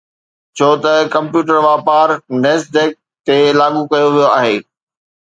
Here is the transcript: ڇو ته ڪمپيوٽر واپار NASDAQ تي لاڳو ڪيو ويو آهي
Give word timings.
ڇو 0.57 0.69
ته 0.83 0.93
ڪمپيوٽر 1.13 1.57
واپار 1.67 2.07
NASDAQ 2.41 2.89
تي 3.25 3.37
لاڳو 3.59 3.81
ڪيو 3.91 4.07
ويو 4.15 4.27
آهي 4.39 4.57